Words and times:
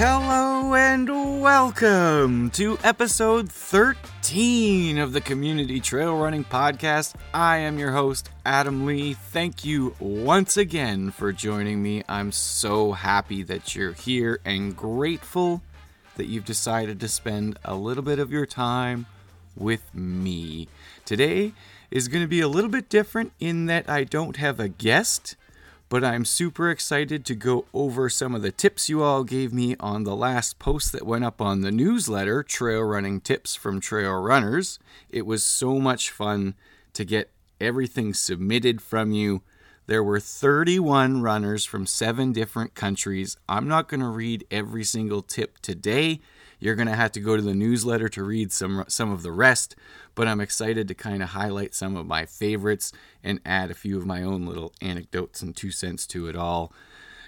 Hello 0.00 0.74
and 0.76 1.42
welcome 1.42 2.50
to 2.50 2.78
episode 2.84 3.50
13 3.50 4.96
of 4.96 5.12
the 5.12 5.20
Community 5.20 5.80
Trail 5.80 6.16
Running 6.16 6.44
Podcast. 6.44 7.16
I 7.34 7.56
am 7.56 7.80
your 7.80 7.90
host, 7.90 8.30
Adam 8.46 8.86
Lee. 8.86 9.14
Thank 9.14 9.64
you 9.64 9.96
once 9.98 10.56
again 10.56 11.10
for 11.10 11.32
joining 11.32 11.82
me. 11.82 12.04
I'm 12.08 12.30
so 12.30 12.92
happy 12.92 13.42
that 13.42 13.74
you're 13.74 13.90
here 13.90 14.38
and 14.44 14.76
grateful 14.76 15.62
that 16.14 16.26
you've 16.26 16.44
decided 16.44 17.00
to 17.00 17.08
spend 17.08 17.58
a 17.64 17.74
little 17.74 18.04
bit 18.04 18.20
of 18.20 18.30
your 18.30 18.46
time 18.46 19.06
with 19.56 19.92
me. 19.92 20.68
Today 21.06 21.54
is 21.90 22.06
going 22.06 22.22
to 22.22 22.28
be 22.28 22.40
a 22.40 22.46
little 22.46 22.70
bit 22.70 22.88
different 22.88 23.32
in 23.40 23.66
that 23.66 23.90
I 23.90 24.04
don't 24.04 24.36
have 24.36 24.60
a 24.60 24.68
guest 24.68 25.34
but 25.88 26.04
I'm 26.04 26.24
super 26.24 26.70
excited 26.70 27.24
to 27.24 27.34
go 27.34 27.64
over 27.72 28.10
some 28.10 28.34
of 28.34 28.42
the 28.42 28.52
tips 28.52 28.88
you 28.88 29.02
all 29.02 29.24
gave 29.24 29.52
me 29.52 29.74
on 29.80 30.04
the 30.04 30.14
last 30.14 30.58
post 30.58 30.92
that 30.92 31.06
went 31.06 31.24
up 31.24 31.40
on 31.40 31.62
the 31.62 31.72
newsletter, 31.72 32.42
Trail 32.42 32.82
Running 32.82 33.20
Tips 33.20 33.54
from 33.54 33.80
Trail 33.80 34.20
Runners. 34.20 34.78
It 35.08 35.24
was 35.24 35.42
so 35.42 35.78
much 35.78 36.10
fun 36.10 36.54
to 36.92 37.04
get 37.04 37.30
everything 37.60 38.12
submitted 38.12 38.82
from 38.82 39.12
you. 39.12 39.42
There 39.86 40.04
were 40.04 40.20
31 40.20 41.22
runners 41.22 41.64
from 41.64 41.86
seven 41.86 42.32
different 42.32 42.74
countries. 42.74 43.38
I'm 43.48 43.66
not 43.66 43.88
going 43.88 44.00
to 44.00 44.08
read 44.08 44.46
every 44.50 44.84
single 44.84 45.22
tip 45.22 45.58
today. 45.60 46.20
You're 46.58 46.74
going 46.74 46.88
to 46.88 46.94
have 46.94 47.12
to 47.12 47.20
go 47.20 47.36
to 47.36 47.42
the 47.42 47.54
newsletter 47.54 48.08
to 48.10 48.22
read 48.22 48.52
some 48.52 48.84
some 48.88 49.12
of 49.12 49.22
the 49.22 49.32
rest, 49.32 49.76
but 50.14 50.26
I'm 50.26 50.40
excited 50.40 50.88
to 50.88 50.94
kind 50.94 51.22
of 51.22 51.30
highlight 51.30 51.74
some 51.74 51.96
of 51.96 52.06
my 52.06 52.26
favorites 52.26 52.92
and 53.22 53.40
add 53.44 53.70
a 53.70 53.74
few 53.74 53.96
of 53.96 54.06
my 54.06 54.22
own 54.22 54.46
little 54.46 54.72
anecdotes 54.80 55.42
and 55.42 55.54
two 55.54 55.70
cents 55.70 56.06
to 56.08 56.28
it 56.28 56.36
all 56.36 56.72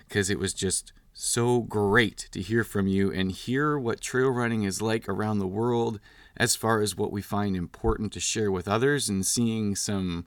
cuz 0.09 0.31
it 0.31 0.39
was 0.39 0.53
just 0.53 0.93
so 1.13 1.61
great 1.61 2.29
to 2.33 2.41
hear 2.41 2.65
from 2.65 2.87
you 2.87 3.13
and 3.13 3.33
hear 3.33 3.79
what 3.79 4.01
trail 4.01 4.31
running 4.31 4.63
is 4.63 4.81
like 4.81 5.09
around 5.09 5.39
the 5.39 5.47
world 5.47 6.01
as 6.37 6.57
far 6.57 6.81
as 6.81 6.97
what 6.97 7.13
we 7.13 7.21
find 7.21 7.55
important 7.55 8.13
to 8.13 8.21
share 8.21 8.51
with 8.51 8.67
others 8.67 9.09
and 9.09 9.27
seeing 9.27 9.77
some 9.77 10.25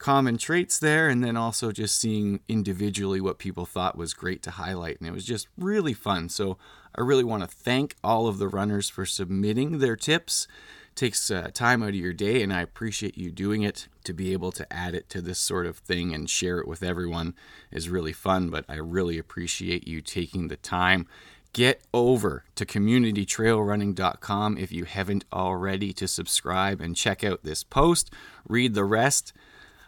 common 0.00 0.38
traits 0.38 0.78
there 0.78 1.10
and 1.10 1.22
then 1.22 1.36
also 1.36 1.70
just 1.70 2.00
seeing 2.00 2.40
individually 2.48 3.20
what 3.20 3.38
people 3.38 3.66
thought 3.66 3.98
was 3.98 4.14
great 4.14 4.42
to 4.42 4.52
highlight 4.52 4.98
and 4.98 5.06
it 5.06 5.12
was 5.12 5.26
just 5.26 5.46
really 5.56 5.92
fun. 5.92 6.28
So 6.28 6.56
i 6.96 7.02
really 7.02 7.22
want 7.22 7.42
to 7.42 7.46
thank 7.46 7.94
all 8.02 8.26
of 8.26 8.38
the 8.38 8.48
runners 8.48 8.88
for 8.88 9.04
submitting 9.04 9.78
their 9.78 9.96
tips. 9.96 10.48
It 10.92 10.96
takes 10.96 11.30
uh, 11.30 11.50
time 11.52 11.82
out 11.82 11.90
of 11.90 11.94
your 11.94 12.14
day 12.14 12.42
and 12.42 12.50
i 12.50 12.62
appreciate 12.62 13.18
you 13.18 13.30
doing 13.30 13.62
it. 13.62 13.88
To 14.04 14.14
be 14.14 14.32
able 14.32 14.50
to 14.52 14.72
add 14.72 14.94
it 14.94 15.10
to 15.10 15.20
this 15.20 15.38
sort 15.38 15.66
of 15.66 15.76
thing 15.76 16.14
and 16.14 16.30
share 16.30 16.58
it 16.58 16.66
with 16.66 16.82
everyone 16.82 17.34
is 17.70 17.90
really 17.90 18.14
fun 18.14 18.48
but 18.48 18.64
i 18.70 18.76
really 18.76 19.18
appreciate 19.18 19.86
you 19.86 20.00
taking 20.00 20.48
the 20.48 20.56
time. 20.56 21.06
Get 21.52 21.82
over 21.92 22.44
to 22.54 22.64
communitytrailrunning.com 22.64 24.56
if 24.56 24.72
you 24.72 24.84
haven't 24.84 25.24
already 25.30 25.92
to 25.92 26.08
subscribe 26.08 26.80
and 26.80 26.96
check 26.96 27.22
out 27.22 27.42
this 27.42 27.64
post. 27.64 28.10
Read 28.48 28.74
the 28.74 28.84
rest 28.84 29.34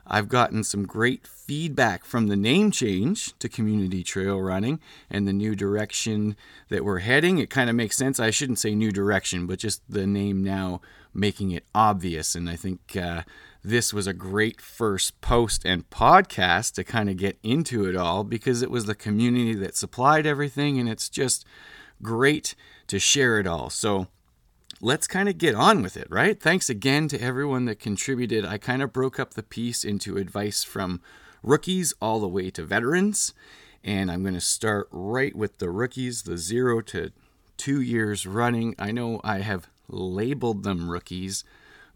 I've 0.07 0.29
gotten 0.29 0.65
some 0.65 0.87
great 0.87 1.27
feedback 1.27 2.05
from 2.05 2.27
the 2.27 2.37
name 2.37 2.71
change 2.71 3.39
to 3.39 3.49
Community 3.49 4.03
Trail 4.03 4.41
Running 4.41 4.81
and 5.11 5.27
the 5.27 5.33
new 5.33 5.55
direction 5.55 6.37
that 6.69 6.85
we're 6.85 7.01
heading. 7.01 7.39
It 7.39 7.51
kind 7.51 7.71
of 7.71 7.77
makes 7.77 7.97
sense. 7.97 8.19
I 8.19 8.31
shouldn't 8.31 8.59
say 8.59 8.75
new 8.75 8.91
direction, 8.91 9.47
but 9.47 9.59
just 9.59 9.83
the 9.89 10.07
name 10.07 10.43
now 10.43 10.81
making 11.15 11.51
it 11.51 11.65
obvious. 11.75 12.35
And 12.35 12.49
I 12.49 12.57
think 12.57 12.97
uh, 12.97 13.23
this 13.63 13.93
was 13.93 14.07
a 14.07 14.13
great 14.13 14.61
first 14.61 15.21
post 15.21 15.65
and 15.65 15.89
podcast 15.89 16.75
to 16.75 16.85
kind 16.85 17.09
of 17.09 17.17
get 17.17 17.39
into 17.43 17.89
it 17.89 17.97
all 17.97 18.25
because 18.25 18.63
it 18.63 18.71
was 18.71 18.87
the 18.87 18.95
community 18.95 19.55
that 19.55 19.77
supplied 19.77 20.27
everything, 20.27 20.79
and 20.79 20.89
it's 20.89 21.09
just 21.09 21.45
great 22.03 22.55
to 22.89 22.99
share 22.99 23.39
it 23.39 23.47
all. 23.47 23.71
So, 23.71 24.09
let's 24.83 25.07
kind 25.07 25.29
of 25.29 25.39
get 25.39 25.55
on 25.55 25.81
with 25.81 25.97
it, 25.97 26.09
right? 26.11 26.39
Thanks 26.39 26.69
again 26.69 27.07
to 27.09 27.23
everyone 27.23 27.67
that 27.67 27.79
contributed. 27.79 28.45
I 28.45 28.59
kind 28.59 28.83
of 28.83 28.93
broke 28.93 29.21
up 29.21 29.35
the 29.35 29.43
piece 29.43 29.85
into 29.85 30.19
advice 30.19 30.65
from 30.65 31.01
rookies 31.41 31.95
all 32.03 32.19
the 32.19 32.29
way 32.29 32.51
to 32.51 32.65
veterans. 32.65 33.33
And 33.85 34.11
I'm 34.11 34.23
going 34.23 34.35
to 34.35 34.41
start 34.41 34.89
right 34.91 35.35
with 35.37 35.59
the 35.59 35.71
rookies, 35.71 36.23
the 36.23 36.37
zero 36.37 36.81
to 36.83 37.13
two 37.57 37.81
years 37.81 38.27
running. 38.27 38.75
I 38.77 38.91
know 38.91 39.21
I 39.23 39.39
have 39.39 39.69
labeled 39.89 40.65
them 40.65 40.91
rookies, 40.91 41.45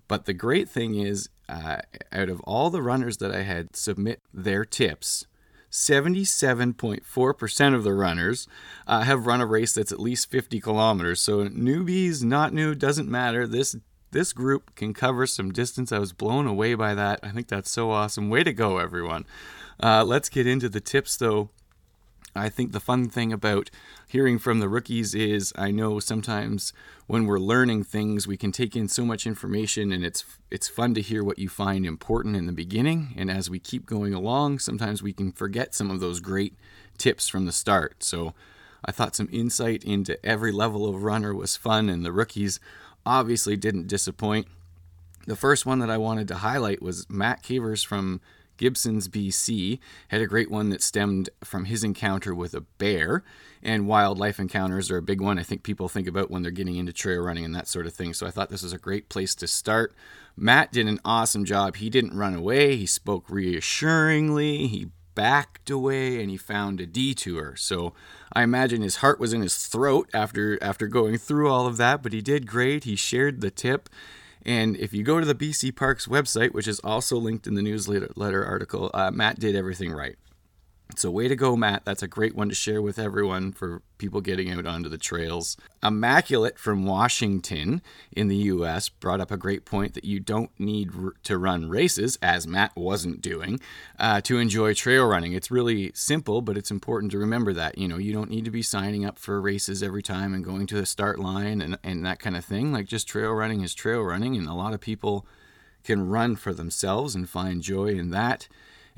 but 0.06 0.26
the 0.26 0.32
great 0.32 0.68
thing 0.68 0.94
is, 0.94 1.28
uh, 1.48 1.78
out 2.12 2.28
of 2.28 2.40
all 2.42 2.70
the 2.70 2.82
runners 2.82 3.16
that 3.16 3.34
I 3.34 3.42
had 3.42 3.74
submit 3.74 4.20
their 4.32 4.64
tips, 4.64 5.26
77.4% 5.70 7.74
of 7.74 7.84
the 7.84 7.92
runners 7.92 8.48
uh, 8.86 9.02
have 9.02 9.26
run 9.26 9.40
a 9.40 9.46
race 9.46 9.72
that's 9.72 9.92
at 9.92 10.00
least 10.00 10.30
50 10.30 10.60
kilometers. 10.60 11.20
So 11.20 11.48
newbies, 11.48 12.22
not 12.22 12.52
new, 12.52 12.74
doesn't 12.74 13.08
matter. 13.08 13.46
This 13.46 13.76
this 14.12 14.32
group 14.32 14.74
can 14.74 14.94
cover 14.94 15.26
some 15.26 15.52
distance. 15.52 15.92
I 15.92 15.98
was 15.98 16.12
blown 16.12 16.46
away 16.46 16.74
by 16.74 16.94
that. 16.94 17.20
I 17.22 17.30
think 17.30 17.48
that's 17.48 17.70
so 17.70 17.90
awesome. 17.90 18.30
Way 18.30 18.44
to 18.44 18.52
go, 18.52 18.78
everyone. 18.78 19.26
Uh, 19.82 20.04
let's 20.04 20.28
get 20.28 20.46
into 20.46 20.68
the 20.68 20.80
tips, 20.80 21.16
though. 21.16 21.50
I 22.38 22.48
think 22.48 22.72
the 22.72 22.80
fun 22.80 23.08
thing 23.08 23.32
about 23.32 23.70
hearing 24.08 24.38
from 24.38 24.60
the 24.60 24.68
rookies 24.68 25.14
is 25.14 25.52
I 25.56 25.70
know 25.70 26.00
sometimes 26.00 26.72
when 27.06 27.26
we're 27.26 27.38
learning 27.38 27.84
things 27.84 28.26
we 28.26 28.36
can 28.36 28.52
take 28.52 28.76
in 28.76 28.88
so 28.88 29.04
much 29.04 29.26
information 29.26 29.92
and 29.92 30.04
it's 30.04 30.24
it's 30.50 30.68
fun 30.68 30.94
to 30.94 31.00
hear 31.00 31.24
what 31.24 31.38
you 31.38 31.48
find 31.48 31.86
important 31.86 32.36
in 32.36 32.46
the 32.46 32.52
beginning 32.52 33.14
and 33.16 33.30
as 33.30 33.48
we 33.48 33.58
keep 33.58 33.86
going 33.86 34.14
along 34.14 34.58
sometimes 34.58 35.02
we 35.02 35.12
can 35.12 35.32
forget 35.32 35.74
some 35.74 35.90
of 35.90 36.00
those 36.00 36.20
great 36.20 36.54
tips 36.98 37.28
from 37.28 37.46
the 37.46 37.52
start. 37.52 38.02
So 38.02 38.34
I 38.84 38.92
thought 38.92 39.16
some 39.16 39.28
insight 39.32 39.84
into 39.84 40.24
every 40.24 40.52
level 40.52 40.88
of 40.88 41.02
runner 41.02 41.34
was 41.34 41.56
fun 41.56 41.88
and 41.88 42.04
the 42.04 42.12
rookies 42.12 42.60
obviously 43.04 43.56
didn't 43.56 43.86
disappoint. 43.86 44.46
The 45.26 45.36
first 45.36 45.66
one 45.66 45.80
that 45.80 45.90
I 45.90 45.96
wanted 45.96 46.28
to 46.28 46.36
highlight 46.36 46.80
was 46.80 47.08
Matt 47.10 47.42
Cavers 47.42 47.84
from 47.84 48.20
Gibsons, 48.56 49.08
BC, 49.08 49.78
had 50.08 50.20
a 50.20 50.26
great 50.26 50.50
one 50.50 50.70
that 50.70 50.82
stemmed 50.82 51.30
from 51.44 51.66
his 51.66 51.84
encounter 51.84 52.34
with 52.34 52.54
a 52.54 52.60
bear. 52.60 53.22
And 53.62 53.88
wildlife 53.88 54.38
encounters 54.38 54.90
are 54.90 54.98
a 54.98 55.02
big 55.02 55.20
one 55.20 55.38
I 55.38 55.42
think 55.42 55.62
people 55.62 55.88
think 55.88 56.06
about 56.06 56.30
when 56.30 56.42
they're 56.42 56.50
getting 56.50 56.76
into 56.76 56.92
trail 56.92 57.20
running 57.20 57.44
and 57.44 57.54
that 57.54 57.68
sort 57.68 57.86
of 57.86 57.94
thing. 57.94 58.14
So 58.14 58.26
I 58.26 58.30
thought 58.30 58.50
this 58.50 58.62
was 58.62 58.72
a 58.72 58.78
great 58.78 59.08
place 59.08 59.34
to 59.36 59.46
start. 59.46 59.94
Matt 60.36 60.72
did 60.72 60.86
an 60.86 61.00
awesome 61.04 61.44
job. 61.44 61.76
He 61.76 61.90
didn't 61.90 62.16
run 62.16 62.34
away, 62.34 62.76
he 62.76 62.86
spoke 62.86 63.28
reassuringly, 63.30 64.66
he 64.66 64.90
backed 65.14 65.70
away 65.70 66.20
and 66.20 66.30
he 66.30 66.36
found 66.36 66.80
a 66.80 66.86
detour. 66.86 67.56
So 67.56 67.94
I 68.32 68.42
imagine 68.42 68.82
his 68.82 68.96
heart 68.96 69.18
was 69.18 69.32
in 69.32 69.40
his 69.40 69.66
throat 69.66 70.08
after 70.14 70.62
after 70.62 70.86
going 70.86 71.16
through 71.18 71.50
all 71.50 71.66
of 71.66 71.78
that, 71.78 72.02
but 72.04 72.12
he 72.12 72.20
did 72.20 72.46
great. 72.46 72.84
He 72.84 72.94
shared 72.94 73.40
the 73.40 73.50
tip 73.50 73.88
and 74.46 74.76
if 74.76 74.94
you 74.94 75.02
go 75.02 75.18
to 75.18 75.26
the 75.26 75.34
BC 75.34 75.74
Parks 75.74 76.06
website, 76.06 76.54
which 76.54 76.68
is 76.68 76.78
also 76.80 77.16
linked 77.16 77.48
in 77.48 77.54
the 77.54 77.62
newsletter 77.62 78.44
article, 78.44 78.92
uh, 78.94 79.10
Matt 79.10 79.40
did 79.40 79.56
everything 79.56 79.92
right. 79.92 80.16
So, 80.94 81.10
way 81.10 81.26
to 81.26 81.34
go, 81.34 81.56
Matt. 81.56 81.84
That's 81.84 82.02
a 82.02 82.08
great 82.08 82.36
one 82.36 82.48
to 82.48 82.54
share 82.54 82.80
with 82.80 82.98
everyone 82.98 83.50
for 83.52 83.82
people 83.98 84.20
getting 84.20 84.50
out 84.52 84.66
onto 84.66 84.88
the 84.88 84.96
trails. 84.96 85.56
Immaculate 85.82 86.58
from 86.58 86.86
Washington 86.86 87.82
in 88.12 88.28
the 88.28 88.36
US 88.36 88.88
brought 88.88 89.20
up 89.20 89.32
a 89.32 89.36
great 89.36 89.64
point 89.64 89.94
that 89.94 90.04
you 90.04 90.20
don't 90.20 90.50
need 90.60 90.92
r- 90.96 91.14
to 91.24 91.38
run 91.38 91.68
races, 91.68 92.18
as 92.22 92.46
Matt 92.46 92.74
wasn't 92.76 93.20
doing, 93.20 93.58
uh, 93.98 94.20
to 94.22 94.38
enjoy 94.38 94.74
trail 94.74 95.06
running. 95.06 95.32
It's 95.32 95.50
really 95.50 95.90
simple, 95.92 96.40
but 96.40 96.56
it's 96.56 96.70
important 96.70 97.10
to 97.12 97.18
remember 97.18 97.52
that. 97.52 97.76
You 97.76 97.88
know, 97.88 97.98
you 97.98 98.12
don't 98.12 98.30
need 98.30 98.44
to 98.44 98.50
be 98.52 98.62
signing 98.62 99.04
up 99.04 99.18
for 99.18 99.40
races 99.40 99.82
every 99.82 100.02
time 100.02 100.32
and 100.32 100.44
going 100.44 100.68
to 100.68 100.76
the 100.76 100.86
start 100.86 101.18
line 101.18 101.60
and, 101.60 101.78
and 101.82 102.06
that 102.06 102.20
kind 102.20 102.36
of 102.36 102.44
thing. 102.44 102.72
Like, 102.72 102.86
just 102.86 103.08
trail 103.08 103.32
running 103.32 103.60
is 103.62 103.74
trail 103.74 104.02
running, 104.02 104.36
and 104.36 104.46
a 104.46 104.54
lot 104.54 104.72
of 104.72 104.80
people 104.80 105.26
can 105.82 106.08
run 106.08 106.36
for 106.36 106.54
themselves 106.54 107.14
and 107.14 107.28
find 107.28 107.60
joy 107.60 107.88
in 107.88 108.10
that. 108.10 108.48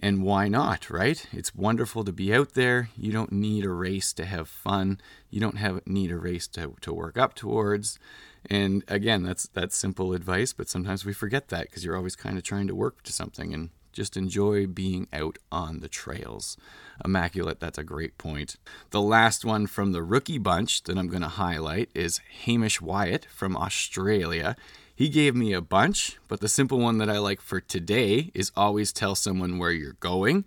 And 0.00 0.22
why 0.22 0.48
not, 0.48 0.90
right? 0.90 1.26
It's 1.32 1.54
wonderful 1.54 2.04
to 2.04 2.12
be 2.12 2.32
out 2.32 2.54
there. 2.54 2.88
You 2.96 3.10
don't 3.10 3.32
need 3.32 3.64
a 3.64 3.70
race 3.70 4.12
to 4.14 4.24
have 4.24 4.48
fun. 4.48 5.00
You 5.28 5.40
don't 5.40 5.58
have 5.58 5.84
need 5.86 6.12
a 6.12 6.16
race 6.16 6.46
to, 6.48 6.76
to 6.82 6.92
work 6.92 7.18
up 7.18 7.34
towards. 7.34 7.98
And 8.48 8.84
again, 8.86 9.24
that's 9.24 9.48
that's 9.48 9.76
simple 9.76 10.12
advice, 10.12 10.52
but 10.52 10.68
sometimes 10.68 11.04
we 11.04 11.12
forget 11.12 11.48
that 11.48 11.62
because 11.62 11.84
you're 11.84 11.96
always 11.96 12.16
kind 12.16 12.38
of 12.38 12.44
trying 12.44 12.68
to 12.68 12.74
work 12.74 13.02
to 13.02 13.12
something 13.12 13.52
and 13.52 13.70
just 13.92 14.16
enjoy 14.16 14.66
being 14.66 15.08
out 15.12 15.38
on 15.50 15.80
the 15.80 15.88
trails. 15.88 16.56
Immaculate, 17.04 17.58
that's 17.58 17.78
a 17.78 17.84
great 17.84 18.16
point. 18.16 18.56
The 18.90 19.00
last 19.00 19.44
one 19.44 19.66
from 19.66 19.90
the 19.90 20.04
rookie 20.04 20.38
bunch 20.38 20.84
that 20.84 20.96
I'm 20.96 21.08
going 21.08 21.22
to 21.22 21.28
highlight 21.28 21.90
is 21.94 22.20
Hamish 22.44 22.80
Wyatt 22.80 23.24
from 23.24 23.56
Australia. 23.56 24.54
He 24.98 25.08
gave 25.08 25.36
me 25.36 25.52
a 25.52 25.60
bunch, 25.60 26.18
but 26.26 26.40
the 26.40 26.48
simple 26.48 26.80
one 26.80 26.98
that 26.98 27.08
I 27.08 27.18
like 27.18 27.40
for 27.40 27.60
today 27.60 28.32
is 28.34 28.50
always 28.56 28.92
tell 28.92 29.14
someone 29.14 29.56
where 29.56 29.70
you're 29.70 29.92
going. 30.00 30.44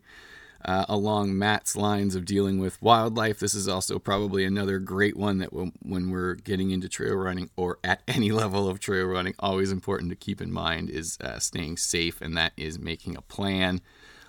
Uh, 0.65 0.83
along 0.89 1.37
Matt's 1.37 1.77
lines 1.77 2.15
of 2.15 2.25
dealing 2.25 2.59
with 2.59 2.81
wildlife, 2.81 3.39
this 3.39 3.55
is 3.55 3.69
also 3.69 3.97
probably 3.97 4.43
another 4.43 4.77
great 4.77 5.15
one 5.15 5.37
that 5.37 5.53
when 5.53 6.09
we're 6.09 6.35
getting 6.35 6.71
into 6.71 6.89
trail 6.89 7.15
running 7.15 7.49
or 7.55 7.79
at 7.81 8.01
any 8.09 8.33
level 8.33 8.67
of 8.67 8.81
trail 8.81 9.05
running, 9.05 9.35
always 9.39 9.71
important 9.71 10.09
to 10.09 10.17
keep 10.17 10.41
in 10.41 10.51
mind 10.51 10.89
is 10.89 11.17
uh, 11.21 11.39
staying 11.39 11.77
safe, 11.77 12.19
and 12.19 12.35
that 12.35 12.51
is 12.57 12.77
making 12.77 13.15
a 13.15 13.21
plan, 13.21 13.79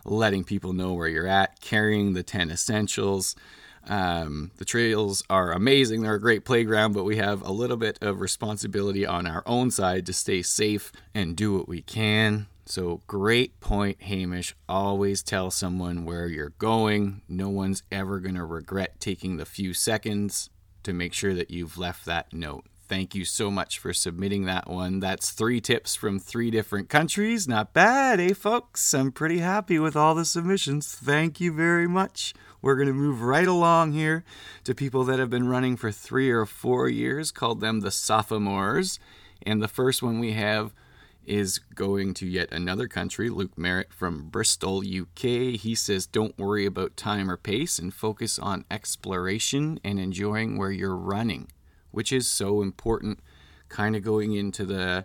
letting 0.05 0.45
people 0.45 0.73
know 0.73 0.93
where 0.93 1.09
you're 1.09 1.27
at, 1.27 1.61
carrying 1.61 2.13
the 2.13 2.23
10 2.23 2.49
essentials. 2.53 3.35
Um, 3.89 4.53
the 4.59 4.65
trails 4.65 5.25
are 5.29 5.53
amazing. 5.53 6.03
They're 6.03 6.15
a 6.15 6.21
great 6.21 6.45
playground, 6.45 6.93
but 6.93 7.05
we 7.05 7.17
have 7.17 7.43
a 7.43 7.53
little 7.53 7.77
bit 7.77 7.99
of 8.01 8.21
responsibility 8.21 9.07
on 9.07 9.27
our 9.27 9.43
own 9.47 9.71
side 9.71 10.07
to 10.07 10.13
stay 10.13 10.43
safe 10.43 10.93
and 11.15 11.37
do 11.37 11.57
what 11.57 11.69
we 11.69 11.83
can. 11.83 12.47
So, 12.65 13.03
great 13.09 13.59
point, 13.61 14.03
Hamish. 14.03 14.55
Always 14.69 15.23
tell 15.23 15.51
someone 15.51 16.05
where 16.05 16.29
you're 16.29 16.55
going. 16.59 17.23
No 17.29 17.49
one's 17.49 17.83
ever 17.91 18.21
going 18.21 18.37
to 18.37 18.45
regret 18.45 19.01
taking 19.01 19.37
the 19.37 19.45
few 19.45 19.75
seconds 19.75 20.49
to 20.85 20.93
make 20.93 21.13
sure 21.13 21.35
that 21.35 21.51
you've 21.51 21.77
left 21.77 22.05
that 22.07 22.33
note. 22.33 22.65
Thank 22.93 23.15
you 23.15 23.25
so 23.25 23.51
much 23.51 23.79
for 23.79 23.95
submitting 23.95 24.45
that 24.45 24.69
one. 24.69 25.01
That's 25.01 25.31
three 25.31 25.63
tips 25.63 25.95
from 25.95 26.19
three 26.19 26.51
different 26.51 26.91
countries. 26.91 27.49
Not 27.49 27.73
bad, 27.73 28.21
eh, 28.21 28.35
folks? 28.35 28.93
I'm 28.93 29.13
pretty 29.13 29.39
happy 29.39 29.79
with 29.79 29.97
all 29.97 30.15
the 30.15 30.27
submissions. 30.27 30.95
Thank 30.95 31.41
you 31.41 31.55
very 31.55 31.89
much. 31.89 32.35
We're 32.61 32.77
going 32.77 32.89
to 32.89 32.93
move 32.93 33.23
right 33.23 33.49
along 33.49 33.93
here 33.93 34.25
to 34.65 34.75
people 34.75 35.05
that 35.05 35.19
have 35.19 35.31
been 35.31 35.49
running 35.49 35.79
for 35.79 35.91
three 35.91 36.31
or 36.31 36.45
four 36.45 36.87
years, 36.87 37.31
called 37.31 37.63
them 37.63 37.81
the 37.81 37.91
sophomores. 37.91 38.99
And 39.41 39.63
the 39.63 39.69
first 39.69 40.03
one 40.03 40.19
we 40.19 40.33
have 40.33 40.75
is 41.25 41.61
going 41.75 42.13
to 42.13 42.27
yet 42.27 42.53
another 42.53 42.89
country. 42.89 43.31
Luke 43.31 43.57
Merritt 43.57 43.95
from 43.95 44.29
Bristol, 44.29 44.81
UK. 44.81 45.57
He 45.59 45.75
says, 45.75 46.07
Don't 46.07 46.39
worry 46.39 46.67
about 46.67 46.99
time 46.99 47.31
or 47.31 47.39
pace 47.39 47.79
and 47.79 47.95
focus 47.95 48.39
on 48.39 48.67
exploration 48.71 49.81
and 49.83 49.99
enjoying 49.99 50.59
where 50.59 50.71
you're 50.71 50.95
running, 50.95 51.49
which 51.93 52.13
is 52.13 52.29
so 52.29 52.63
important. 52.63 53.21
Kind 53.69 53.97
of 53.97 54.03
going 54.03 54.35
into 54.35 54.65
the 54.65 55.05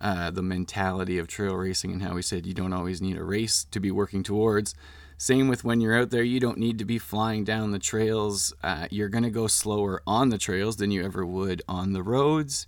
uh, 0.00 0.30
the 0.30 0.42
mentality 0.42 1.16
of 1.16 1.26
trail 1.26 1.54
racing 1.54 1.90
and 1.92 2.02
how 2.02 2.14
we 2.14 2.20
said 2.20 2.44
you 2.44 2.52
don't 2.52 2.74
always 2.74 3.00
need 3.00 3.16
a 3.16 3.24
race 3.24 3.64
to 3.70 3.80
be 3.80 3.90
working 3.90 4.22
towards. 4.22 4.74
Same 5.16 5.48
with 5.48 5.64
when 5.64 5.80
you're 5.80 5.98
out 5.98 6.10
there, 6.10 6.22
you 6.22 6.38
don't 6.38 6.58
need 6.58 6.78
to 6.78 6.84
be 6.84 6.98
flying 6.98 7.44
down 7.44 7.70
the 7.70 7.78
trails. 7.78 8.52
Uh, 8.62 8.86
you're 8.90 9.08
going 9.08 9.24
to 9.24 9.30
go 9.30 9.46
slower 9.46 10.02
on 10.06 10.28
the 10.28 10.36
trails 10.36 10.76
than 10.76 10.90
you 10.90 11.02
ever 11.02 11.24
would 11.24 11.62
on 11.66 11.94
the 11.94 12.02
roads 12.02 12.66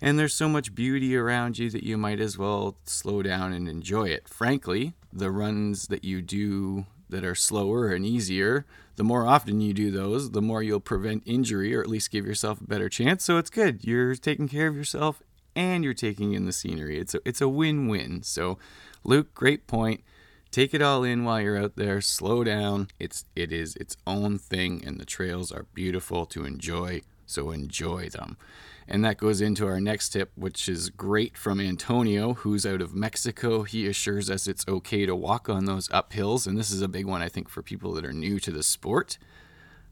and 0.00 0.18
there's 0.18 0.34
so 0.34 0.48
much 0.48 0.74
beauty 0.74 1.16
around 1.16 1.58
you 1.58 1.70
that 1.70 1.82
you 1.82 1.96
might 1.96 2.20
as 2.20 2.36
well 2.36 2.76
slow 2.84 3.22
down 3.22 3.52
and 3.52 3.68
enjoy 3.68 4.08
it. 4.08 4.28
Frankly, 4.28 4.94
the 5.12 5.30
runs 5.30 5.86
that 5.88 6.04
you 6.04 6.20
do 6.20 6.86
that 7.08 7.24
are 7.24 7.34
slower 7.34 7.88
and 7.92 8.04
easier, 8.04 8.66
the 8.96 9.04
more 9.04 9.26
often 9.26 9.60
you 9.60 9.72
do 9.74 9.90
those, 9.90 10.30
the 10.30 10.42
more 10.42 10.62
you'll 10.62 10.80
prevent 10.80 11.22
injury 11.26 11.74
or 11.74 11.80
at 11.80 11.88
least 11.88 12.10
give 12.10 12.26
yourself 12.26 12.60
a 12.60 12.66
better 12.66 12.88
chance. 12.88 13.24
So 13.24 13.38
it's 13.38 13.50
good. 13.50 13.84
You're 13.84 14.14
taking 14.14 14.48
care 14.48 14.68
of 14.68 14.76
yourself 14.76 15.22
and 15.54 15.84
you're 15.84 15.94
taking 15.94 16.32
in 16.32 16.46
the 16.46 16.52
scenery. 16.52 16.98
It's 16.98 17.14
a, 17.14 17.20
it's 17.24 17.40
a 17.40 17.48
win-win. 17.48 18.22
So 18.22 18.58
Luke, 19.04 19.34
great 19.34 19.66
point. 19.66 20.02
Take 20.50 20.72
it 20.72 20.82
all 20.82 21.04
in 21.04 21.24
while 21.24 21.40
you're 21.40 21.62
out 21.62 21.76
there. 21.76 22.00
Slow 22.00 22.42
down. 22.42 22.88
It's 22.98 23.24
it 23.34 23.52
is 23.52 23.76
its 23.76 23.96
own 24.06 24.38
thing 24.38 24.82
and 24.84 24.98
the 24.98 25.04
trails 25.04 25.52
are 25.52 25.66
beautiful 25.74 26.24
to 26.26 26.44
enjoy. 26.44 27.02
So 27.26 27.50
enjoy 27.50 28.08
them. 28.08 28.36
And 28.88 29.04
that 29.04 29.18
goes 29.18 29.40
into 29.40 29.66
our 29.66 29.80
next 29.80 30.10
tip, 30.10 30.30
which 30.36 30.68
is 30.68 30.90
great 30.90 31.36
from 31.36 31.60
Antonio, 31.60 32.34
who's 32.34 32.64
out 32.64 32.80
of 32.80 32.94
Mexico. 32.94 33.64
He 33.64 33.86
assures 33.86 34.30
us 34.30 34.46
it's 34.46 34.66
okay 34.68 35.06
to 35.06 35.16
walk 35.16 35.48
on 35.48 35.64
those 35.64 35.88
uphills. 35.88 36.46
And 36.46 36.56
this 36.56 36.70
is 36.70 36.82
a 36.82 36.88
big 36.88 37.04
one, 37.04 37.20
I 37.20 37.28
think, 37.28 37.48
for 37.48 37.62
people 37.62 37.92
that 37.94 38.04
are 38.04 38.12
new 38.12 38.38
to 38.40 38.52
the 38.52 38.62
sport. 38.62 39.18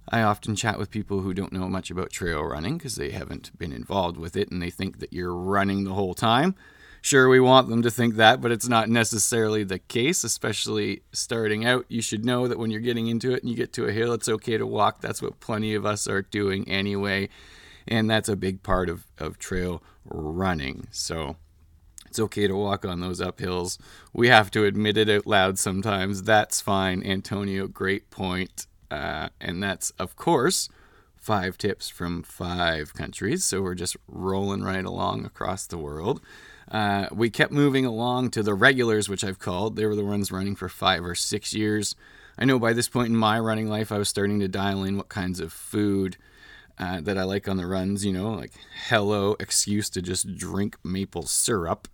I 0.09 0.23
often 0.23 0.55
chat 0.55 0.79
with 0.79 0.91
people 0.91 1.21
who 1.23 1.35
don't 1.35 1.53
know 1.53 1.69
much 1.69 1.91
about 1.91 2.11
trail 2.11 2.43
running 2.43 2.79
because 2.79 2.95
they 2.95 3.11
haven't 3.11 3.57
been 3.59 3.73
involved 3.73 4.17
with 4.17 4.37
it 4.37 4.51
and 4.51 4.63
they 4.63 4.71
think 4.71 5.01
that 5.01 5.13
you're 5.13 5.35
running 5.35 5.85
the 5.85 5.95
whole 5.95 6.15
time. 6.15 6.55
Sure, 7.01 7.29
we 7.29 7.41
want 7.41 7.69
them 7.69 7.83
to 7.83 7.91
think 7.91 8.15
that, 8.15 8.41
but 8.41 8.53
it's 8.53 8.69
not 8.69 8.89
necessarily 8.89 9.65
the 9.65 9.79
case, 9.79 10.25
especially 10.25 11.03
starting 11.13 11.65
out. 11.67 11.85
You 11.89 12.01
should 12.01 12.25
know 12.25 12.49
that 12.49 12.59
when 12.59 12.71
you're 12.71 12.81
getting 12.81 13.09
into 13.09 13.33
it 13.35 13.43
and 13.43 13.51
you 13.51 13.57
get 13.57 13.73
to 13.75 13.87
a 13.87 13.93
hill, 13.93 14.13
it's 14.13 14.29
okay 14.29 14.57
to 14.57 14.67
walk. 14.67 15.01
That's 15.01 15.21
what 15.21 15.41
plenty 15.41 15.75
of 15.75 15.85
us 15.85 16.07
are 16.07 16.23
doing 16.23 16.69
anyway 16.69 17.29
and 17.87 18.09
that's 18.09 18.29
a 18.29 18.37
big 18.37 18.63
part 18.63 18.89
of, 18.89 19.07
of 19.19 19.39
trail 19.39 19.83
running. 20.05 20.87
So 20.91 21.37
it's 22.07 22.19
okay 22.21 22.47
to 22.47 22.57
walk 22.57 22.85
on 22.85 23.01
those 23.01 23.21
uphills. 23.21 23.79
We 24.13 24.29
have 24.29 24.51
to 24.53 24.65
admit 24.65 24.97
it 24.97 25.11
out 25.11 25.27
loud 25.27 25.59
sometimes. 25.59 26.23
That's 26.23 26.61
fine, 26.61 27.03
Antonio. 27.05 27.67
Great 27.67 28.11
point. 28.11 28.67
Uh, 28.91 29.31
and 29.41 29.63
that's, 29.63 29.91
of 29.99 30.15
course, 30.15 30.69
five 31.17 31.59
tips 31.59 31.89
from 31.89 32.23
five 32.23 32.95
countries. 32.95 33.45
So 33.45 33.63
we're 33.63 33.75
just 33.75 33.97
rolling 34.07 34.63
right 34.63 34.85
along 34.85 35.25
across 35.25 35.67
the 35.67 35.79
world. 35.79 36.21
Uh, 36.71 37.07
we 37.11 37.31
kept 37.31 37.51
moving 37.51 37.85
along 37.85 38.31
to 38.31 38.43
the 38.43 38.55
regulars, 38.55 39.09
which 39.09 39.25
I've 39.25 39.39
called. 39.39 39.77
They 39.77 39.87
were 39.87 39.97
the 39.97 40.05
ones 40.05 40.31
running 40.31 40.55
for 40.55 40.69
five 40.69 41.05
or 41.05 41.15
six 41.15 41.53
years. 41.53 41.97
I 42.39 42.45
know 42.45 42.59
by 42.59 42.73
this 42.73 42.89
point 42.89 43.09
in 43.09 43.17
my 43.17 43.39
running 43.39 43.69
life, 43.69 43.91
I 43.91 43.99
was 43.99 44.09
starting 44.09 44.41
to 44.41 44.49
dial 44.49 44.85
in 44.85 44.97
what 44.97 45.09
kinds 45.09 45.41
of 45.41 45.53
food 45.53 46.17
uh, 46.79 47.01
that 47.03 47.17
I 47.17 47.25
like 47.25 47.49
on 47.49 47.57
the 47.57 47.67
runs, 47.67 48.05
you 48.05 48.13
know, 48.13 48.33
like 48.33 48.53
hello 48.89 49.37
excuse 49.39 49.89
to 49.91 50.03
just 50.03 50.37
drink 50.37 50.77
maple 50.85 51.25
syrup. 51.25 51.89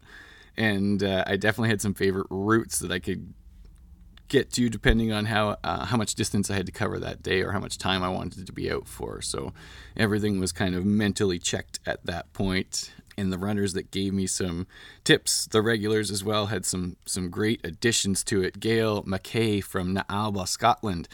And 0.57 1.03
uh, 1.03 1.25
I 1.27 1.37
definitely 1.37 1.71
had 1.71 1.81
some 1.81 1.95
favorite 1.95 2.27
routes 2.31 2.79
that 2.81 2.91
I 2.91 2.99
could 2.99 3.33
get 4.31 4.53
to 4.53 4.71
depending 4.71 5.13
on 5.13 5.27
how 5.27 5.57
uh, 5.63 5.85
how 5.85 5.97
much 5.97 6.15
distance 6.15 6.51
I 6.51 6.55
had 6.55 6.67
to 6.67 6.73
cover 6.73 6.99
that 6.99 7.23
day 7.23 7.43
or 7.43 7.51
how 7.51 7.59
much 7.59 7.77
time 7.77 8.03
I 8.03 8.09
wanted 8.09 8.47
to 8.47 8.53
be 8.53 8.71
out 8.73 8.89
for. 8.89 9.21
So 9.21 9.53
everything 9.97 10.41
was 10.41 10.53
kind 10.53 10.75
of 10.75 10.87
mentally 10.87 11.39
checked 11.39 11.81
at 11.85 12.07
that 12.07 12.33
point. 12.33 12.93
And 13.19 13.31
the 13.31 13.39
runners 13.39 13.75
that 13.75 13.91
gave 13.91 14.15
me 14.15 14.27
some 14.27 14.67
tips, 15.05 15.47
the 15.47 15.61
regulars 15.61 16.11
as 16.11 16.25
well, 16.25 16.47
had 16.47 16.65
some 16.65 16.97
some 17.05 17.29
great 17.29 17.61
additions 17.65 18.25
to 18.25 18.43
it. 18.43 18.61
Gail 18.61 19.03
McKay 19.03 19.63
from 19.63 19.95
Naalba, 19.95 20.49
Scotland, 20.49 21.07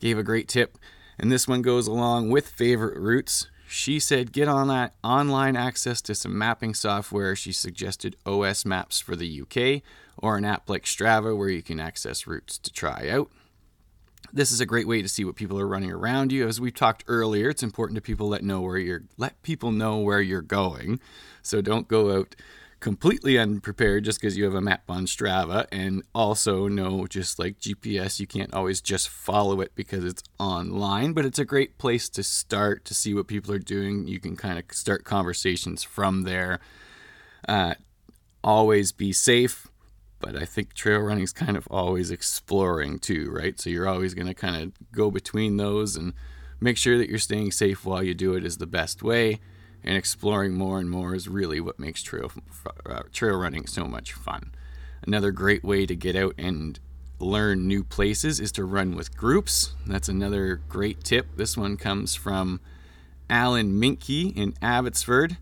gave 0.00 0.16
a 0.16 0.22
great 0.22 0.48
tip 0.48 0.78
and 1.20 1.30
this 1.30 1.46
one 1.46 1.60
goes 1.60 1.86
along 1.86 2.30
with 2.30 2.48
favorite 2.48 2.98
routes. 2.98 3.48
She 3.68 4.00
said 4.00 4.32
get 4.32 4.48
on 4.48 4.68
that 4.68 4.94
online 5.04 5.54
access 5.54 6.00
to 6.02 6.14
some 6.14 6.36
mapping 6.36 6.72
software. 6.72 7.36
She 7.36 7.52
suggested 7.52 8.16
OS 8.24 8.64
Maps 8.64 8.98
for 9.00 9.14
the 9.14 9.42
UK 9.42 9.82
or 10.16 10.38
an 10.38 10.46
app 10.46 10.68
like 10.68 10.84
Strava 10.84 11.36
where 11.36 11.50
you 11.50 11.62
can 11.62 11.78
access 11.78 12.26
routes 12.26 12.58
to 12.58 12.72
try 12.72 13.08
out. 13.10 13.30
This 14.32 14.50
is 14.50 14.60
a 14.60 14.66
great 14.66 14.88
way 14.88 15.02
to 15.02 15.08
see 15.08 15.24
what 15.24 15.36
people 15.36 15.60
are 15.60 15.66
running 15.66 15.92
around 15.92 16.32
you. 16.32 16.48
As 16.48 16.60
we 16.60 16.70
talked 16.70 17.04
earlier, 17.06 17.50
it's 17.50 17.62
important 17.62 17.96
to 17.96 18.00
people 18.00 18.28
let 18.28 18.42
know 18.42 18.62
where 18.62 18.78
you're 18.78 19.02
let 19.18 19.40
people 19.42 19.72
know 19.72 19.98
where 19.98 20.22
you're 20.22 20.40
going. 20.40 21.00
So 21.42 21.60
don't 21.60 21.86
go 21.86 22.18
out 22.18 22.34
completely 22.80 23.38
unprepared 23.38 24.04
just 24.04 24.20
because 24.20 24.36
you 24.36 24.44
have 24.44 24.54
a 24.54 24.60
map 24.60 24.82
on 24.88 25.04
Strava, 25.06 25.66
and 25.70 26.02
also 26.14 26.66
know 26.66 27.06
just 27.06 27.38
like 27.38 27.60
GPS, 27.60 28.18
you 28.18 28.26
can't 28.26 28.52
always 28.54 28.80
just 28.80 29.08
follow 29.08 29.60
it 29.60 29.72
because 29.74 30.04
it's 30.04 30.22
online, 30.38 31.12
but 31.12 31.26
it's 31.26 31.38
a 31.38 31.44
great 31.44 31.78
place 31.78 32.08
to 32.08 32.22
start 32.22 32.84
to 32.86 32.94
see 32.94 33.14
what 33.14 33.26
people 33.26 33.54
are 33.54 33.58
doing. 33.58 34.08
You 34.08 34.18
can 34.18 34.34
kind 34.34 34.58
of 34.58 34.64
start 34.74 35.04
conversations 35.04 35.82
from 35.82 36.22
there. 36.22 36.58
Uh, 37.46 37.74
always 38.42 38.92
be 38.92 39.12
safe, 39.12 39.68
but 40.18 40.34
I 40.34 40.46
think 40.46 40.72
trail 40.72 41.00
running 41.00 41.24
is 41.24 41.32
kind 41.32 41.56
of 41.56 41.68
always 41.70 42.10
exploring 42.10 42.98
too, 42.98 43.30
right? 43.30 43.60
So 43.60 43.68
you're 43.68 43.88
always 43.88 44.14
going 44.14 44.28
to 44.28 44.34
kind 44.34 44.56
of 44.56 44.72
go 44.92 45.10
between 45.10 45.58
those 45.58 45.96
and 45.96 46.14
make 46.60 46.78
sure 46.78 46.96
that 46.96 47.10
you're 47.10 47.18
staying 47.18 47.52
safe 47.52 47.84
while 47.84 48.02
you 48.02 48.14
do 48.14 48.34
it 48.34 48.44
is 48.44 48.56
the 48.56 48.66
best 48.66 49.02
way 49.02 49.40
and 49.82 49.96
exploring 49.96 50.54
more 50.54 50.78
and 50.78 50.90
more 50.90 51.14
is 51.14 51.28
really 51.28 51.60
what 51.60 51.78
makes 51.78 52.02
trail 52.02 52.30
uh, 52.86 53.02
trail 53.12 53.36
running 53.36 53.66
so 53.66 53.86
much 53.86 54.12
fun. 54.12 54.52
Another 55.06 55.30
great 55.30 55.64
way 55.64 55.86
to 55.86 55.96
get 55.96 56.16
out 56.16 56.34
and 56.36 56.78
learn 57.18 57.66
new 57.66 57.84
places 57.84 58.40
is 58.40 58.52
to 58.52 58.64
run 58.64 58.94
with 58.94 59.16
groups. 59.16 59.74
That's 59.86 60.08
another 60.08 60.60
great 60.68 61.04
tip. 61.04 61.36
This 61.36 61.56
one 61.56 61.76
comes 61.76 62.14
from 62.14 62.60
Alan 63.28 63.78
Minky 63.78 64.28
in 64.28 64.54
Abbotsford. 64.60 65.36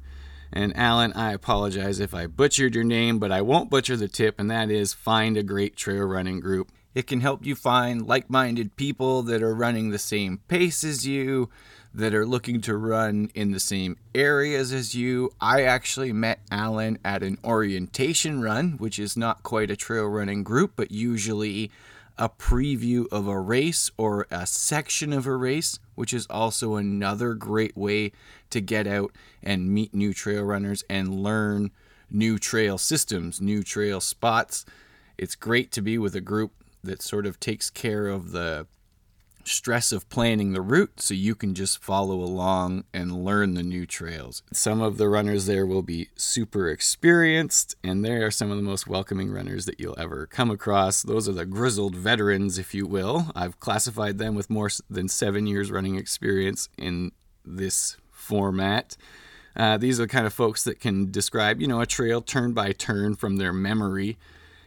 And 0.52 0.75
Alan, 0.76 1.12
I 1.12 1.33
apologize 1.33 2.00
if 2.00 2.14
I 2.14 2.26
butchered 2.26 2.75
your 2.75 2.85
name, 2.85 3.18
but 3.18 3.30
I 3.30 3.42
won't 3.42 3.68
butcher 3.68 3.97
the 3.97 4.09
tip, 4.09 4.38
and 4.38 4.50
that 4.50 4.71
is 4.71 4.95
find 4.95 5.37
a 5.37 5.42
great 5.42 5.76
trail 5.76 6.04
running 6.04 6.40
group. 6.40 6.73
It 6.95 7.07
can 7.07 7.21
help 7.21 7.45
you 7.45 7.54
find 7.54 8.07
like 8.07 8.30
minded 8.30 8.76
people 8.76 9.23
that 9.25 9.42
are 9.42 9.54
running 9.54 9.90
the 9.90 9.99
same 9.99 10.40
pace 10.49 10.83
as 10.85 11.07
you, 11.07 11.50
that 11.95 12.14
are 12.14 12.26
looking 12.26 12.61
to 12.61 12.76
run 12.76 13.30
in 13.35 13.50
the 13.50 13.61
same 13.61 13.97
areas 14.14 14.73
as 14.73 14.95
you. 14.95 15.33
I 15.40 15.62
actually 15.62 16.12
met 16.12 16.40
Alan 16.50 16.99
at 17.04 17.23
an 17.23 17.38
orientation 17.42 18.42
run, 18.42 18.73
which 18.78 18.99
is 18.99 19.16
not 19.16 19.42
quite 19.42 19.71
a 19.71 19.76
trail 19.76 20.07
running 20.07 20.42
group, 20.42 20.73
but 20.76 20.90
usually 20.90 21.71
a 22.18 22.28
preview 22.28 23.07
of 23.12 23.28
a 23.28 23.40
race 23.40 23.90
or 23.97 24.26
a 24.30 24.47
section 24.47 25.12
of 25.12 25.26
a 25.26 25.37
race, 25.37 25.78
which 25.95 26.12
is 26.12 26.26
also 26.28 26.75
another 26.75 27.35
great 27.35 27.76
way 27.76 28.12
to 28.50 28.61
get 28.61 28.87
out 28.87 29.12
and 29.42 29.73
meet 29.73 29.95
new 29.95 30.12
trail 30.12 30.42
runners 30.42 30.85
and 30.90 31.23
learn 31.23 31.71
new 32.11 32.38
trail 32.38 32.76
systems, 32.76 33.40
new 33.40 33.62
trail 33.62 34.00
spots. 34.00 34.64
It's 35.16 35.35
great 35.35 35.71
to 35.73 35.83
be 35.83 35.97
with 35.97 36.14
a 36.14 36.21
group 36.21 36.52
that 36.83 37.02
sort 37.02 37.26
of 37.26 37.38
takes 37.38 37.71
care 37.71 38.09
of 38.09 38.33
the 38.33 38.66
stress 39.49 39.93
of 39.93 40.09
planning 40.09 40.52
the 40.52 40.61
route 40.61 41.00
so 41.00 41.14
you 41.14 41.35
can 41.35 41.55
just 41.55 41.83
follow 41.83 42.17
along 42.21 42.85
and 42.93 43.25
learn 43.25 43.55
the 43.55 43.62
new 43.62 43.87
trails. 43.87 44.43
Some 44.52 44.81
of 44.81 44.99
the 44.99 45.09
runners 45.09 45.47
there 45.47 45.67
will 45.67 45.83
be 45.83 46.09
super 46.17 46.69
experienced, 46.69 47.76
and 47.83 48.05
they 48.05 48.12
are 48.12 48.31
some 48.31 48.50
of 48.50 48.57
the 48.57 48.62
most 48.62 48.87
welcoming 48.87 49.31
runners 49.31 49.67
that 49.67 49.81
you'll 49.81 49.99
ever 49.99 50.26
come 50.26 50.50
across. 50.50 51.02
Those 51.02 51.28
are 51.28 51.33
the 51.33 51.47
grizzled 51.47 51.97
veterans, 51.97 52.59
if 52.59 52.75
you 52.75 52.87
will. 52.87 53.31
I've 53.35 53.61
classified 53.61 54.19
them 54.19 54.35
with 54.35 54.50
more 54.50 54.71
than 54.88 55.09
seven 55.09 55.47
years 55.47 55.71
running 55.71 55.97
experience 55.97 56.69
in 56.78 57.12
this 57.45 57.97
format. 58.11 58.97
Uh, 59.57 59.76
these 59.76 59.99
are 59.99 60.05
the 60.05 60.09
kind 60.09 60.26
of 60.26 60.33
folks 60.33 60.62
that 60.64 60.78
can 60.78 61.11
describe, 61.11 61.61
you 61.61 61.67
know, 61.67 61.81
a 61.81 61.87
trail 61.87 62.21
turn 62.21 62.52
by 62.52 62.73
turn 62.73 63.17
from 63.17 63.37
their 63.37 63.52
memory 63.52 64.17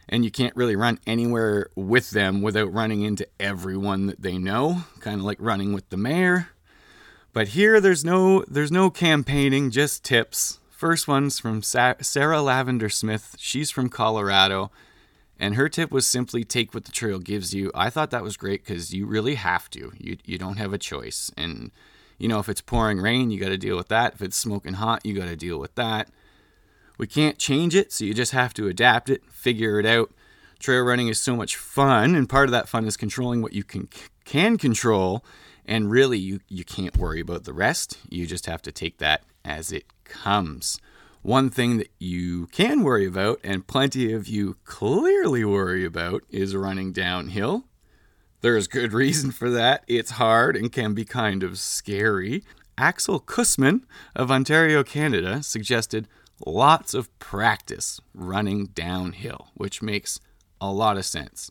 and 0.08 0.24
you 0.24 0.30
can't 0.30 0.56
really 0.56 0.76
run 0.76 0.98
anywhere 1.06 1.68
with 1.74 2.10
them 2.10 2.42
without 2.42 2.72
running 2.72 3.02
into 3.02 3.26
everyone 3.40 4.06
that 4.06 4.22
they 4.22 4.38
know, 4.38 4.84
kind 5.00 5.20
of 5.20 5.24
like 5.24 5.38
running 5.40 5.72
with 5.72 5.88
the 5.90 5.96
mayor. 5.96 6.48
But 7.32 7.48
here 7.48 7.80
there's 7.80 8.04
no 8.04 8.44
there's 8.46 8.72
no 8.72 8.90
campaigning, 8.90 9.70
just 9.70 10.04
tips. 10.04 10.58
First 10.70 11.06
one's 11.06 11.38
from 11.38 11.62
Sa- 11.62 11.94
Sarah 12.00 12.42
Lavender 12.42 12.88
Smith. 12.88 13.36
She's 13.38 13.70
from 13.70 13.88
Colorado. 13.88 14.70
And 15.38 15.56
her 15.56 15.68
tip 15.68 15.90
was 15.90 16.06
simply 16.06 16.44
take 16.44 16.72
what 16.72 16.84
the 16.84 16.92
trail 16.92 17.18
gives 17.18 17.52
you. 17.52 17.72
I 17.74 17.90
thought 17.90 18.10
that 18.10 18.22
was 18.22 18.36
great 18.36 18.64
because 18.64 18.94
you 18.94 19.06
really 19.06 19.34
have 19.34 19.68
to. 19.70 19.92
You, 19.98 20.16
you 20.24 20.38
don't 20.38 20.58
have 20.58 20.72
a 20.72 20.78
choice. 20.78 21.32
And, 21.36 21.72
you 22.16 22.28
know, 22.28 22.38
if 22.38 22.48
it's 22.48 22.60
pouring 22.60 22.98
rain, 23.00 23.32
you 23.32 23.40
got 23.40 23.48
to 23.48 23.58
deal 23.58 23.76
with 23.76 23.88
that. 23.88 24.14
If 24.14 24.22
it's 24.22 24.36
smoking 24.36 24.74
hot, 24.74 25.04
you 25.04 25.14
got 25.14 25.26
to 25.26 25.34
deal 25.34 25.58
with 25.58 25.74
that. 25.74 26.10
We 27.02 27.08
can't 27.08 27.36
change 27.36 27.74
it, 27.74 27.92
so 27.92 28.04
you 28.04 28.14
just 28.14 28.30
have 28.30 28.54
to 28.54 28.68
adapt 28.68 29.10
it, 29.10 29.24
figure 29.28 29.80
it 29.80 29.86
out. 29.86 30.12
Trail 30.60 30.84
running 30.84 31.08
is 31.08 31.20
so 31.20 31.34
much 31.34 31.56
fun, 31.56 32.14
and 32.14 32.28
part 32.28 32.44
of 32.44 32.52
that 32.52 32.68
fun 32.68 32.86
is 32.86 32.96
controlling 32.96 33.42
what 33.42 33.54
you 33.54 33.64
can 33.64 33.88
can 34.24 34.56
control, 34.56 35.24
and 35.66 35.90
really 35.90 36.16
you 36.16 36.38
you 36.46 36.64
can't 36.64 36.96
worry 36.96 37.18
about 37.18 37.42
the 37.42 37.52
rest. 37.52 37.98
You 38.08 38.24
just 38.24 38.46
have 38.46 38.62
to 38.62 38.70
take 38.70 38.98
that 38.98 39.24
as 39.44 39.72
it 39.72 39.86
comes. 40.04 40.78
One 41.22 41.50
thing 41.50 41.78
that 41.78 41.90
you 41.98 42.46
can 42.52 42.84
worry 42.84 43.08
about, 43.08 43.40
and 43.42 43.66
plenty 43.66 44.12
of 44.12 44.28
you 44.28 44.58
clearly 44.62 45.44
worry 45.44 45.84
about, 45.84 46.22
is 46.30 46.54
running 46.54 46.92
downhill. 46.92 47.64
There's 48.42 48.68
good 48.68 48.92
reason 49.02 49.32
for 49.32 49.50
that. 49.50 49.82
It's 49.88 50.12
hard 50.12 50.54
and 50.54 50.70
can 50.70 50.94
be 50.94 51.04
kind 51.04 51.42
of 51.42 51.58
scary. 51.58 52.44
Axel 52.78 53.18
Kussman 53.18 53.80
of 54.14 54.30
Ontario, 54.30 54.84
Canada, 54.84 55.42
suggested 55.42 56.06
lots 56.46 56.94
of 56.94 57.16
practice 57.18 58.00
running 58.14 58.66
downhill, 58.66 59.48
which 59.54 59.82
makes 59.82 60.20
a 60.60 60.72
lot 60.72 60.96
of 60.96 61.04
sense. 61.04 61.50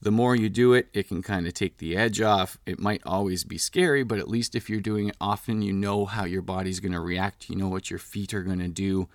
The 0.00 0.10
more 0.10 0.36
you 0.36 0.48
do 0.48 0.74
it, 0.74 0.88
it 0.92 1.08
can 1.08 1.22
kind 1.22 1.46
of 1.46 1.54
take 1.54 1.78
the 1.78 1.96
edge 1.96 2.20
off. 2.20 2.58
It 2.66 2.78
might 2.78 3.02
always 3.06 3.44
be 3.44 3.58
scary, 3.58 4.02
but 4.02 4.18
at 4.18 4.28
least 4.28 4.54
if 4.54 4.68
you're 4.68 4.80
doing 4.80 5.08
it 5.08 5.16
often, 5.20 5.62
you 5.62 5.72
know 5.72 6.04
how 6.04 6.24
your 6.24 6.42
body's 6.42 6.80
going 6.80 6.92
to 6.92 7.00
react. 7.00 7.48
You 7.48 7.56
know 7.56 7.68
what 7.68 7.90
your 7.90 7.98
feet 7.98 8.34
are 8.34 8.42
going 8.42 8.58
to 8.58 8.68
do. 8.68 9.08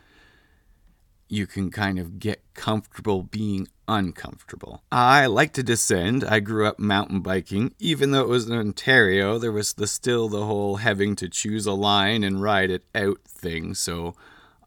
You 1.30 1.48
can 1.48 1.70
kind 1.70 1.98
of 2.00 2.20
get 2.20 2.42
comfortable 2.56 3.24
being 3.24 3.68
uncomfortable. 3.88 4.84
I 4.92 5.28
like 5.28 5.54
to 5.54 5.64
descend. 5.64 6.24
I 6.24 6.40
grew 6.40 6.66
up 6.66 6.80
mountain 6.80 7.22
biking. 7.22 7.74
Even 7.80 8.12
though 8.12 8.24
it 8.24 8.28
was 8.28 8.50
in 8.50 8.58
Ontario, 8.58 9.38
there 9.38 9.52
was 9.52 9.74
the 9.74 9.88
still 9.88 10.28
the 10.28 10.46
whole 10.46 10.78
having 10.78 11.16
to 11.18 11.30
choose 11.30 11.66
a 11.66 11.74
line 11.74 12.24
and 12.24 12.42
ride 12.42 12.72
it 12.72 12.84
out 12.96 13.20
thing. 13.26 13.76
So 13.76 14.16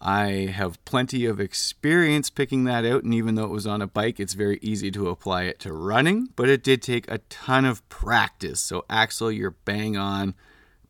I 0.07 0.51
have 0.53 0.85
plenty 0.85 1.25
of 1.25 1.41
experience 1.41 2.29
picking 2.29 2.65
that 2.65 2.85
out, 2.85 3.05
and 3.05 3.15
even 3.15 3.37
though 3.37 3.47
it 3.47 3.51
was 3.51 3.67
on 3.67 3.81
a 3.81 3.87
bike, 3.87 4.21
it's 4.21 4.35
very 4.35 4.59
easy 4.61 4.91
to 4.91 5.09
apply 5.09 5.45
it 5.45 5.59
to 5.61 5.73
running, 5.73 6.29
but 6.37 6.51
it 6.51 6.63
did 6.63 6.83
take 6.83 7.11
a 7.11 7.19
ton 7.31 7.65
of 7.65 7.89
practice. 7.89 8.61
So, 8.61 8.85
Axel, 8.91 9.33
you're 9.33 9.57
bang 9.65 9.97
on. 9.97 10.35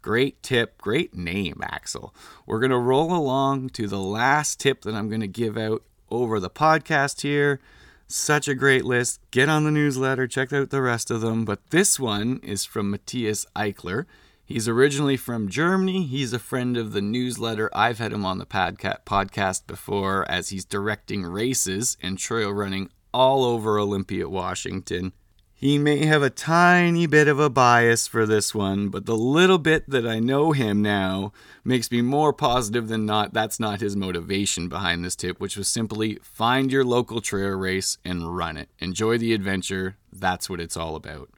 Great 0.03 0.43
tip, 0.43 0.77
great 0.79 1.15
name, 1.15 1.61
Axel. 1.63 2.13
We're 2.45 2.59
going 2.59 2.73
to 2.73 2.77
roll 2.77 3.15
along 3.15 3.71
to 3.71 3.87
the 3.87 4.01
last 4.01 4.59
tip 4.59 4.83
that 4.83 4.95
I'm 4.95 5.09
going 5.09 5.21
to 5.21 5.29
give 5.29 5.57
out 5.57 5.85
over 6.11 6.41
the 6.41 6.51
podcast 6.51 7.21
here. 7.23 7.61
Such 8.09 8.49
a 8.49 8.55
great 8.57 8.85
list. 8.85 9.21
Get 9.31 9.49
on 9.49 9.63
the 9.63 9.71
newsletter, 9.71 10.27
check 10.27 10.53
out 10.53 10.71
the 10.71 10.83
rest 10.83 11.13
of 11.13 11.21
them. 11.21 11.45
But 11.45 11.71
this 11.71 12.01
one 12.01 12.41
is 12.43 12.65
from 12.65 12.91
Matthias 12.91 13.47
Eichler. 13.55 14.07
He's 14.47 14.69
originally 14.69 15.17
from 15.17 15.49
Germany. 15.49 16.05
He's 16.05 16.35
a 16.35 16.39
friend 16.39 16.77
of 16.77 16.93
the 16.93 17.01
newsletter. 17.01 17.71
I've 17.73 17.99
had 17.99 18.13
him 18.13 18.27
on 18.27 18.37
the 18.37 18.45
podcast 18.45 19.67
before 19.67 20.31
as 20.31 20.51
he's 20.51 20.67
directing 20.67 21.25
races 21.25 21.97
and 22.03 22.19
trail 22.19 22.51
running 22.51 22.91
all 23.13 23.45
over 23.45 23.79
Olympia, 23.79 24.29
Washington. 24.29 25.13
He 25.55 25.79
may 25.79 26.05
have 26.05 26.23
a 26.23 26.29
tiny 26.29 27.07
bit 27.07 27.27
of 27.27 27.41
a 27.41 27.49
bias 27.49 28.07
for 28.07 28.27
this 28.27 28.55
one, 28.55 28.91
but 28.91 29.07
the 29.07 29.17
little 29.17 29.57
bit 29.57 29.89
that 29.89 30.07
I 30.07 30.19
know 30.19 30.53
him 30.53 30.83
now 30.83 31.33
makes 31.65 31.91
me 31.91 32.03
more 32.03 32.35
positive 32.35 32.89
than 32.89 33.07
not 33.07 33.33
that's 33.33 33.59
not 33.59 33.81
his 33.81 33.97
motivation 33.97 34.69
behind 34.69 35.03
this 35.03 35.17
tip, 35.17 35.41
which 35.41 35.57
was 35.57 35.69
simply 35.69 36.19
find 36.23 36.71
your 36.71 36.85
local 36.85 37.23
trail 37.23 37.57
race 37.57 37.97
and 38.05 38.37
run 38.37 38.59
it. 38.59 38.69
Enjoy 38.79 39.17
the 39.17 39.33
adventure. 39.33 39.97
That's 40.13 40.51
what 40.51 40.61
it's 40.61 40.77
all 40.77 40.97
about. 40.97 41.31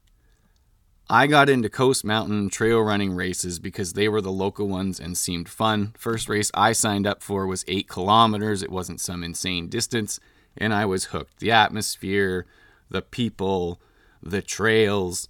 I 1.09 1.29
got 1.29 1.49
into 1.49 1.69
Coast 1.69 2.05
Mountain 2.05 2.51
trail 2.51 2.81
running 2.81 3.13
races 3.15 3.61
because 3.61 3.93
they 3.93 4.09
were 4.09 4.21
the 4.21 4.33
local 4.33 4.67
ones 4.67 4.99
and 4.99 5.17
seemed 5.17 5.49
fun. 5.49 5.95
First 5.97 6.29
race 6.29 6.51
I 6.53 6.73
signed 6.73 7.07
up 7.07 7.23
for 7.23 7.47
was 7.47 7.65
eight 7.69 7.89
kilometers. 7.89 8.61
It 8.61 8.73
wasn't 8.73 9.01
some 9.01 9.23
insane 9.23 9.69
distance, 9.69 10.19
and 10.57 10.75
I 10.75 10.85
was 10.85 11.07
hooked. 11.07 11.39
The 11.39 11.53
atmosphere, 11.53 12.45
the 12.91 13.03
people, 13.03 13.81
the 14.21 14.43
trails. 14.43 15.29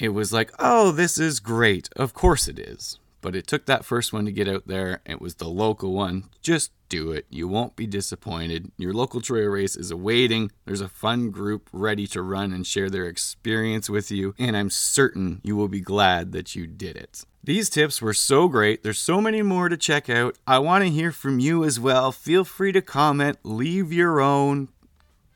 It 0.00 0.08
was 0.08 0.32
like, 0.32 0.50
oh, 0.58 0.90
this 0.90 1.16
is 1.16 1.38
great. 1.38 1.88
Of 1.94 2.12
course 2.12 2.48
it 2.48 2.58
is. 2.58 2.98
But 3.20 3.36
it 3.36 3.46
took 3.46 3.66
that 3.66 3.84
first 3.84 4.12
one 4.12 4.24
to 4.24 4.32
get 4.32 4.48
out 4.48 4.66
there. 4.66 5.00
It 5.06 5.20
was 5.20 5.36
the 5.36 5.48
local 5.48 5.92
one. 5.92 6.24
Just 6.42 6.72
do 6.88 7.12
it. 7.12 7.26
You 7.30 7.48
won't 7.48 7.76
be 7.76 7.86
disappointed. 7.86 8.70
Your 8.76 8.92
local 8.92 9.20
trail 9.20 9.48
race 9.48 9.76
is 9.76 9.90
awaiting. 9.90 10.50
There's 10.64 10.80
a 10.80 10.88
fun 10.88 11.30
group 11.30 11.68
ready 11.72 12.06
to 12.08 12.22
run 12.22 12.52
and 12.52 12.66
share 12.66 12.90
their 12.90 13.06
experience 13.06 13.88
with 13.88 14.10
you, 14.10 14.34
and 14.38 14.56
I'm 14.56 14.70
certain 14.70 15.40
you 15.42 15.56
will 15.56 15.68
be 15.68 15.80
glad 15.80 16.32
that 16.32 16.54
you 16.54 16.66
did 16.66 16.96
it. 16.96 17.24
These 17.44 17.70
tips 17.70 18.02
were 18.02 18.14
so 18.14 18.48
great. 18.48 18.82
There's 18.82 18.98
so 18.98 19.20
many 19.20 19.42
more 19.42 19.68
to 19.68 19.76
check 19.76 20.10
out. 20.10 20.36
I 20.46 20.58
want 20.58 20.84
to 20.84 20.90
hear 20.90 21.12
from 21.12 21.38
you 21.38 21.64
as 21.64 21.80
well. 21.80 22.12
Feel 22.12 22.44
free 22.44 22.72
to 22.72 22.82
comment, 22.82 23.38
leave 23.42 23.92
your 23.92 24.20
own, 24.20 24.68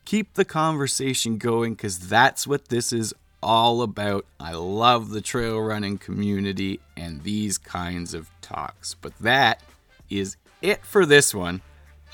keep 0.05 0.35
the 0.35 0.45
conversation 0.45 1.39
going 1.39 1.75
because 1.75 1.99
that's 2.09 2.47
what 2.47 2.69
this 2.69 2.93
is 2.93 3.15
all 3.43 3.83
about. 3.83 4.27
I 4.39 4.53
love 4.53 5.11
the 5.11 5.21
trail 5.21 5.59
running 5.61 5.99
community 5.99 6.81
and 6.97 7.23
these 7.23 7.59
kinds 7.59 8.15
of 8.15 8.31
talks. 8.41 8.95
But 8.95 9.19
that 9.21 9.63
is 10.11 10.37
it 10.63 10.85
for 10.87 11.05
this 11.05 11.35
one. 11.35 11.61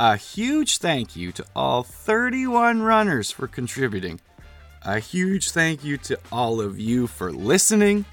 A 0.00 0.16
huge 0.16 0.78
thank 0.78 1.16
you 1.16 1.32
to 1.32 1.44
all 1.54 1.82
31 1.82 2.82
runners 2.82 3.30
for 3.30 3.46
contributing. 3.46 4.20
A 4.82 4.98
huge 4.98 5.50
thank 5.50 5.84
you 5.84 5.96
to 5.98 6.18
all 6.30 6.60
of 6.60 6.78
you 6.78 7.06
for 7.06 7.32
listening. 7.32 8.04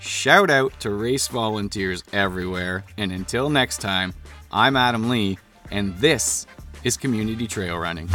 Shout 0.00 0.50
out 0.50 0.78
to 0.80 0.90
race 0.90 1.28
volunteers 1.28 2.02
everywhere. 2.12 2.84
And 2.96 3.12
until 3.12 3.48
next 3.50 3.80
time, 3.80 4.14
I'm 4.50 4.76
Adam 4.76 5.08
Lee, 5.08 5.38
and 5.70 5.96
this 5.98 6.46
is 6.82 6.96
Community 6.96 7.46
Trail 7.46 7.78
Running. 7.78 8.08